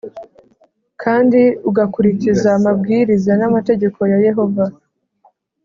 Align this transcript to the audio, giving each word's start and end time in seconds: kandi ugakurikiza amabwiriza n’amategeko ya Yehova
kandi 1.03 1.41
ugakurikiza 1.69 2.47
amabwiriza 2.57 3.31
n’amategeko 3.39 3.99
ya 4.11 4.17
Yehova 4.27 4.65